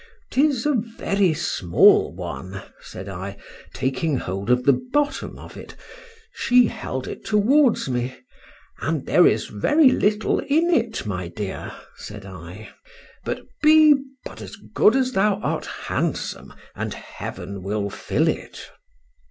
—'Tis 0.31 0.65
a 0.65 0.73
very 0.73 1.31
small 1.31 2.11
one, 2.11 2.63
said 2.79 3.07
I, 3.07 3.37
taking 3.71 4.17
hold 4.17 4.49
of 4.49 4.63
the 4.63 4.73
bottom 4.91 5.37
of 5.37 5.55
it—she 5.55 6.65
held 6.65 7.07
it 7.07 7.23
towards 7.23 7.87
me—and 7.87 9.05
there 9.05 9.27
is 9.27 9.45
very 9.45 9.91
little 9.91 10.39
in 10.39 10.71
it, 10.71 11.05
my 11.05 11.27
dear, 11.27 11.71
said 11.97 12.25
I; 12.25 12.69
but 13.23 13.43
be 13.61 13.93
but 14.25 14.41
as 14.41 14.55
good 14.55 14.95
as 14.95 15.11
thou 15.11 15.35
art 15.41 15.67
handsome, 15.67 16.51
and 16.73 16.95
heaven 16.95 17.61
will 17.61 17.91
fill 17.91 18.27
it. 18.27 18.71